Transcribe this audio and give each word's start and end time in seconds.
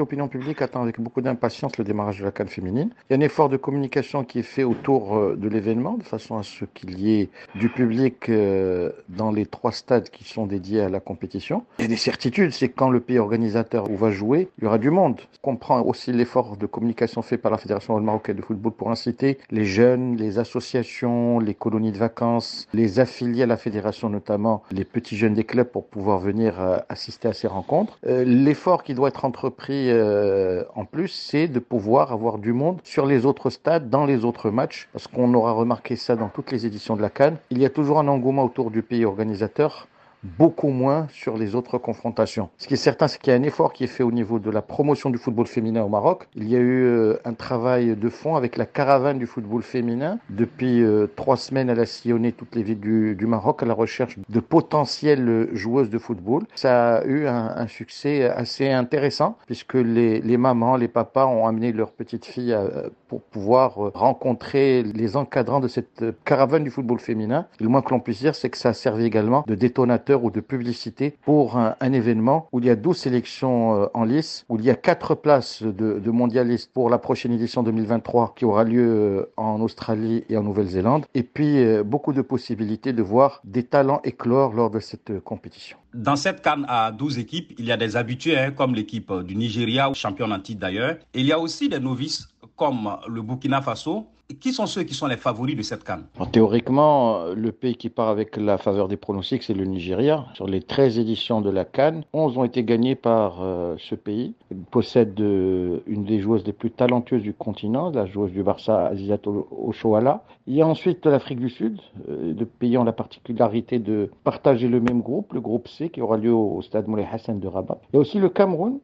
l'opinion 0.00 0.28
publique 0.28 0.62
attend 0.62 0.82
avec 0.82 0.98
beaucoup 0.98 1.20
d'impatience 1.20 1.76
le 1.76 1.84
démarrage 1.84 2.18
de 2.20 2.24
la 2.24 2.32
canne 2.32 2.48
féminine. 2.48 2.90
Il 3.08 3.12
y 3.12 3.14
a 3.14 3.18
un 3.18 3.20
effort 3.20 3.50
de 3.50 3.58
communication 3.58 4.24
qui 4.24 4.38
est 4.38 4.50
fait 4.54 4.64
autour 4.64 5.16
euh, 5.16 5.36
de 5.36 5.48
l'événement, 5.48 5.98
de 5.98 6.02
façon 6.02 6.38
à 6.38 6.42
ce 6.42 6.64
qu'il 6.64 6.98
y 6.98 7.20
ait 7.20 7.28
du 7.54 7.68
public 7.68 8.28
euh, 8.28 8.90
dans 9.10 9.30
les 9.30 9.44
trois 9.44 9.72
stades 9.72 10.08
qui 10.08 10.24
sont 10.24 10.46
dédiés 10.46 10.80
à 10.80 10.88
la 10.88 11.00
compétition. 11.00 11.64
Il 11.78 11.82
y 11.82 11.84
a 11.84 11.88
des 11.88 11.96
certitudes, 11.96 12.52
c'est 12.52 12.70
quand 12.70 12.88
le 12.88 13.00
pays 13.00 13.18
organisateur 13.18 13.90
où 13.90 13.96
va 13.96 14.10
jouer, 14.10 14.48
il 14.58 14.64
y 14.64 14.66
aura 14.66 14.78
du 14.78 14.90
monde. 14.90 15.20
On 15.44 15.50
comprend 15.52 15.82
aussi 15.82 16.12
l'effort 16.12 16.56
de 16.56 16.66
communication 16.66 17.20
fait 17.20 17.36
par 17.36 17.52
la 17.52 17.58
Fédération 17.58 18.00
marocaine 18.00 18.36
de 18.36 18.42
football 18.42 18.72
pour 18.72 18.90
inciter 18.90 19.38
les 19.50 19.66
jeunes, 19.66 20.16
les 20.16 20.38
associations, 20.38 21.38
les 21.40 21.54
colonies 21.54 21.92
de 21.92 21.98
vacances, 21.98 22.66
les 22.72 23.00
affiliés 23.00 23.42
à 23.42 23.46
la 23.46 23.58
fédération 23.58 24.08
notamment, 24.08 24.62
les 24.72 24.84
petits 24.84 25.16
jeunes 25.16 25.34
des 25.34 25.44
clubs 25.44 25.68
pour 25.68 25.86
pouvoir 25.86 26.20
venir 26.20 26.58
euh, 26.58 26.78
assister 26.88 27.28
à 27.28 27.34
ces 27.34 27.48
rencontres. 27.48 27.98
L'effort 28.02 28.82
qui 28.82 28.94
doit 28.94 29.08
être 29.08 29.26
entrepris 29.26 29.89
euh, 29.90 30.64
en 30.74 30.84
plus, 30.84 31.08
c'est 31.08 31.48
de 31.48 31.58
pouvoir 31.58 32.12
avoir 32.12 32.38
du 32.38 32.52
monde 32.52 32.80
sur 32.84 33.06
les 33.06 33.26
autres 33.26 33.50
stades, 33.50 33.90
dans 33.90 34.06
les 34.06 34.24
autres 34.24 34.50
matchs, 34.50 34.88
parce 34.92 35.06
qu'on 35.06 35.32
aura 35.34 35.52
remarqué 35.52 35.96
ça 35.96 36.16
dans 36.16 36.28
toutes 36.28 36.50
les 36.50 36.66
éditions 36.66 36.96
de 36.96 37.02
la 37.02 37.10
Cannes. 37.10 37.36
Il 37.50 37.58
y 37.58 37.64
a 37.64 37.70
toujours 37.70 37.98
un 37.98 38.08
engouement 38.08 38.44
autour 38.44 38.70
du 38.70 38.82
pays 38.82 39.04
organisateur 39.04 39.88
beaucoup 40.22 40.68
moins 40.68 41.06
sur 41.10 41.36
les 41.36 41.54
autres 41.54 41.78
confrontations. 41.78 42.50
Ce 42.58 42.68
qui 42.68 42.74
est 42.74 42.78
certain, 42.78 43.08
c'est 43.08 43.20
qu'il 43.20 43.32
y 43.32 43.36
a 43.36 43.38
un 43.38 43.42
effort 43.42 43.72
qui 43.72 43.84
est 43.84 43.88
fait 43.88 44.02
au 44.02 44.12
niveau 44.12 44.38
de 44.38 44.50
la 44.50 44.62
promotion 44.62 45.10
du 45.10 45.18
football 45.18 45.46
féminin 45.46 45.82
au 45.82 45.88
Maroc. 45.88 46.28
Il 46.34 46.48
y 46.48 46.56
a 46.56 46.58
eu 46.58 46.84
euh, 46.84 47.16
un 47.24 47.34
travail 47.34 47.96
de 47.96 48.08
fond 48.08 48.36
avec 48.36 48.56
la 48.56 48.66
caravane 48.66 49.18
du 49.18 49.26
football 49.26 49.62
féminin. 49.62 50.18
Depuis 50.28 50.82
euh, 50.82 51.06
trois 51.16 51.36
semaines, 51.36 51.70
elle 51.70 51.80
a 51.80 51.86
sillonné 51.86 52.32
toutes 52.32 52.54
les 52.54 52.62
villes 52.62 52.80
du, 52.80 53.26
Maroc 53.26 53.62
à 53.62 53.66
la 53.66 53.74
recherche 53.74 54.16
de 54.28 54.40
potentielles 54.40 55.48
joueuses 55.52 55.90
de 55.90 55.98
football. 55.98 56.44
Ça 56.56 56.96
a 56.96 57.04
eu 57.04 57.26
un, 57.26 57.66
succès 57.68 58.24
assez 58.24 58.68
intéressant 58.68 59.36
puisque 59.46 59.74
les, 59.74 60.36
mamans, 60.36 60.76
les 60.76 60.88
papas 60.88 61.26
ont 61.26 61.46
amené 61.46 61.72
leurs 61.72 61.92
petites 61.92 62.24
filles 62.24 62.52
euh, 62.52 62.88
pour 63.08 63.22
pouvoir 63.22 63.74
rencontrer 63.94 64.82
les 64.82 65.16
encadrants 65.16 65.60
de 65.60 65.68
cette 65.68 66.04
caravane 66.24 66.64
du 66.64 66.70
football 66.70 66.98
féminin. 66.98 67.46
Le 67.60 67.68
moins 67.68 67.82
que 67.82 67.90
l'on 67.90 68.00
puisse 68.00 68.18
dire, 68.18 68.34
c'est 68.34 68.50
que 68.50 68.58
ça 68.58 68.70
a 68.70 68.72
servi 68.72 69.04
également 69.04 69.44
de 69.46 69.54
détonateur 69.54 70.09
ou 70.14 70.30
de 70.30 70.40
publicité 70.40 71.16
pour 71.24 71.56
un, 71.56 71.74
événement 71.92 72.48
où 72.52 72.60
il 72.60 72.66
y 72.66 72.70
a 72.70 72.76
12 72.76 72.96
sélections 72.96 73.82
euh, 73.82 73.86
en 73.94 74.04
lice, 74.04 74.44
où 74.48 74.56
il 74.56 74.64
y 74.64 74.70
a 74.70 74.74
4 74.74 75.14
places 75.16 75.62
de, 75.62 76.10
mondialistes 76.10 76.70
pour 76.72 76.88
la 76.88 76.98
prochaine 76.98 77.32
édition 77.32 77.62
2023 77.62 78.34
qui 78.36 78.44
aura 78.44 78.64
lieu 78.64 78.88
euh, 78.88 79.32
en 79.36 79.60
Australie 79.60 80.24
et 80.28 80.36
en 80.36 80.42
Nouvelle-Zélande, 80.42 81.06
et 81.14 81.22
puis 81.22 81.58
euh, 81.58 81.82
beaucoup 81.82 82.12
de 82.12 82.22
possibilités 82.22 82.92
de 82.92 83.02
voir 83.02 83.40
des 83.44 83.64
talents 83.64 84.00
éclore 84.04 84.52
lors 84.52 84.70
de 84.70 84.80
cette 84.80 85.20
compétition. 85.20 85.76
Dans 85.94 86.16
cette 86.16 86.42
canne 86.42 86.64
à 86.68 86.92
12 86.92 87.18
équipes, 87.18 87.52
il 87.58 87.64
y 87.64 87.72
a 87.72 87.76
des 87.76 87.96
habitués 87.96 88.38
hein, 88.38 88.52
comme 88.52 88.74
l'équipe 88.74 89.12
du 89.24 89.34
Nigeria, 89.36 89.92
champion 89.94 90.30
en 90.30 90.40
titre 90.40 90.60
d'ailleurs, 90.60 90.96
il 91.14 91.26
y 91.26 91.32
a 91.32 91.38
aussi 91.38 91.68
des 91.68 91.80
novices 91.80 92.28
comme 92.56 92.96
le 93.08 93.22
Burkina 93.22 93.62
Faso 93.62 94.06
qui 94.38 94.52
sont 94.52 94.66
ceux 94.66 94.82
qui 94.82 94.94
sont 94.94 95.06
les 95.06 95.16
favoris 95.16 95.56
de 95.56 95.62
cette 95.62 95.84
canne? 95.84 96.04
Théoriquement, 96.32 97.24
le 97.34 97.52
pays 97.52 97.74
qui 97.74 97.88
part 97.88 98.08
avec 98.08 98.36
la 98.36 98.58
faveur 98.58 98.88
des 98.88 98.96
pronostics, 98.96 99.42
c'est 99.42 99.54
le 99.54 99.64
Nigeria. 99.64 100.26
Sur 100.34 100.46
les 100.46 100.60
13 100.60 100.98
éditions 100.98 101.40
de 101.40 101.50
la 101.50 101.64
canne, 101.64 102.04
11 102.12 102.38
ont 102.38 102.44
été 102.44 102.64
gagnées 102.64 102.94
par 102.94 103.42
euh, 103.42 103.76
ce 103.78 103.94
pays. 103.94 104.34
Il 104.50 104.58
possède 104.58 105.18
euh, 105.20 105.80
une 105.86 106.04
des 106.04 106.20
joueuses 106.20 106.44
les 106.46 106.52
plus 106.52 106.70
talentueuses 106.70 107.22
du 107.22 107.32
continent, 107.32 107.90
la 107.90 108.06
joueuse 108.06 108.32
du 108.32 108.42
Barça, 108.42 108.86
Azizat 108.86 109.20
Ochoala. 109.26 110.24
Il 110.46 110.54
y 110.54 110.62
a 110.62 110.66
ensuite 110.66 111.06
l'Afrique 111.06 111.38
du 111.38 111.50
Sud, 111.50 111.78
euh, 112.08 112.34
le 112.36 112.46
pays 112.46 112.76
ont 112.76 112.84
la 112.84 112.92
particularité 112.92 113.78
de 113.78 114.10
partager 114.24 114.68
le 114.68 114.80
même 114.80 115.00
groupe, 115.00 115.32
le 115.32 115.40
groupe 115.40 115.68
C, 115.68 115.90
qui 115.90 116.00
aura 116.00 116.16
lieu 116.16 116.32
au 116.32 116.60
stade 116.62 116.88
Moulay 116.88 117.06
Hassan 117.10 117.38
de 117.38 117.46
Rabat. 117.46 117.80
Il 117.92 117.96
y 117.96 117.98
a 117.98 118.00
aussi 118.00 118.18
le 118.18 118.28
Cameroun, 118.28 118.74
euh, 118.74 118.78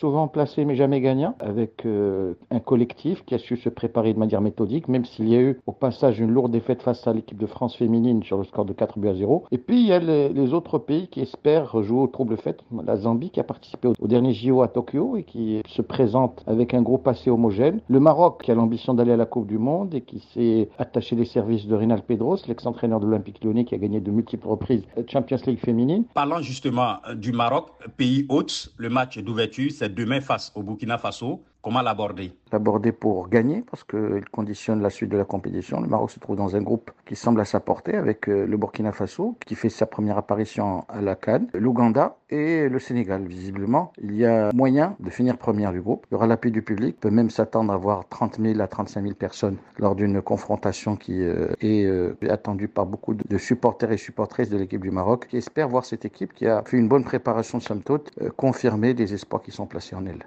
souvent 0.00 0.28
placé 0.28 0.64
mais 0.64 0.76
jamais 0.76 1.00
gagnant, 1.00 1.36
avec 1.40 1.84
euh, 1.86 2.34
un 2.50 2.60
collectif 2.60 3.24
qui 3.24 3.34
a 3.34 3.38
su 3.38 3.56
se 3.56 3.68
préparer 3.68 4.12
de 4.14 4.18
manière 4.18 4.40
méthodique, 4.40 4.88
même 4.88 5.04
s'il 5.04 5.28
y 5.28 5.36
a 5.36 5.40
eu 5.40 5.60
au 5.66 5.72
passage 5.72 6.20
une 6.20 6.30
lourde 6.30 6.52
défaite 6.52 6.82
face 6.82 7.06
à 7.06 7.12
l'équipe 7.12 7.38
de 7.38 7.46
France 7.46 7.76
féminine 7.76 8.22
sur 8.22 8.38
le 8.38 8.44
score 8.44 8.64
de 8.64 8.72
4 8.72 8.98
buts 8.98 9.08
à 9.08 9.14
0. 9.14 9.44
Et 9.50 9.58
puis 9.58 9.80
il 9.80 9.86
y 9.86 9.92
a 9.92 9.98
les, 9.98 10.50
autres 10.52 10.78
pays 10.78 11.06
qui 11.08 11.20
espèrent 11.20 11.82
jouer 11.82 12.00
au 12.00 12.06
trouble 12.08 12.36
fête. 12.36 12.60
La 12.84 12.96
Zambie 12.96 13.30
qui 13.30 13.38
a 13.38 13.44
participé 13.44 13.88
au, 13.88 14.08
dernier 14.08 14.32
JO 14.32 14.62
à 14.62 14.68
Tokyo 14.68 15.16
et 15.16 15.22
qui 15.22 15.62
se 15.68 15.82
présente 15.82 16.42
avec 16.46 16.74
un 16.74 16.82
groupe 16.82 17.06
assez 17.06 17.30
homogène. 17.30 17.80
Le 17.88 18.00
Maroc 18.00 18.42
qui 18.42 18.50
a 18.50 18.54
l'ambition 18.54 18.94
d'aller 18.94 19.12
à 19.12 19.16
la 19.16 19.26
Coupe 19.26 19.46
du 19.46 19.58
Monde 19.58 19.94
et 19.94 20.00
qui 20.00 20.20
s'est 20.34 20.68
attaché 20.78 21.14
les 21.14 21.24
services 21.24 21.66
de 21.66 21.74
Rinal 21.76 22.02
Pedros, 22.02 22.38
l'ex-entraîneur 22.48 22.98
de 22.98 23.06
l'Olympique 23.06 23.44
lyonnais 23.44 23.64
qui 23.64 23.74
a 23.74 23.78
gagné 23.78 24.00
de 24.00 24.10
multiples 24.10 24.48
reprises 24.48 24.82
la 24.96 25.04
Champions 25.06 25.38
League 25.46 25.60
féminine. 25.60 26.04
Parlant 26.14 26.40
justement 26.40 26.96
du 27.14 27.32
Maroc, 27.32 27.68
pays 27.96 28.26
hôte, 28.28 28.72
le 28.76 28.88
match 28.88 29.18
d'ouverture 29.18 29.59
c'est 29.68 29.94
demain 29.94 30.22
face 30.22 30.50
au 30.54 30.62
Burkina 30.62 30.96
Faso. 30.96 31.44
Comment 31.62 31.82
l'aborder? 31.82 32.32
L'aborder 32.52 32.90
pour 32.90 33.28
gagner, 33.28 33.62
parce 33.70 33.84
qu'il 33.84 34.24
conditionne 34.32 34.80
la 34.80 34.88
suite 34.88 35.10
de 35.10 35.18
la 35.18 35.26
compétition. 35.26 35.80
Le 35.80 35.88
Maroc 35.88 36.10
se 36.10 36.18
trouve 36.18 36.36
dans 36.36 36.56
un 36.56 36.62
groupe 36.62 36.90
qui 37.04 37.16
semble 37.16 37.38
à 37.38 37.44
sa 37.44 37.60
portée, 37.60 37.96
avec 37.96 38.28
le 38.28 38.56
Burkina 38.56 38.92
Faso, 38.92 39.36
qui 39.46 39.54
fait 39.54 39.68
sa 39.68 39.84
première 39.84 40.16
apparition 40.16 40.84
à 40.88 41.02
la 41.02 41.16
Cannes, 41.16 41.48
l'Ouganda 41.52 42.16
et 42.30 42.68
le 42.68 42.78
Sénégal. 42.78 43.24
Visiblement, 43.24 43.92
il 44.02 44.16
y 44.16 44.24
a 44.24 44.50
moyen 44.54 44.96
de 45.00 45.10
finir 45.10 45.36
première 45.36 45.72
du 45.72 45.82
groupe. 45.82 46.06
Il 46.10 46.14
y 46.14 46.16
aura 46.16 46.26
l'appui 46.26 46.50
du 46.50 46.62
public, 46.62 46.98
peut 46.98 47.10
même 47.10 47.28
s'attendre 47.28 47.74
à 47.74 47.76
voir 47.76 48.08
30 48.08 48.40
000 48.40 48.58
à 48.58 48.66
35 48.66 49.02
000 49.02 49.14
personnes 49.14 49.56
lors 49.78 49.94
d'une 49.94 50.22
confrontation 50.22 50.96
qui 50.96 51.22
est 51.22 52.30
attendue 52.30 52.68
par 52.68 52.86
beaucoup 52.86 53.12
de 53.12 53.38
supporters 53.38 53.92
et 53.92 53.98
supportrices 53.98 54.48
de 54.48 54.56
l'équipe 54.56 54.80
du 54.80 54.90
Maroc, 54.90 55.26
qui 55.28 55.36
espèrent 55.36 55.68
voir 55.68 55.84
cette 55.84 56.06
équipe 56.06 56.32
qui 56.32 56.46
a 56.46 56.62
fait 56.64 56.78
une 56.78 56.88
bonne 56.88 57.04
préparation 57.04 57.60
somme 57.60 57.82
toute, 57.82 58.10
confirmer 58.36 58.94
des 58.94 59.12
espoirs 59.12 59.42
qui 59.42 59.50
sont 59.50 59.66
placés 59.66 59.94
en 59.94 60.06
elle. 60.06 60.24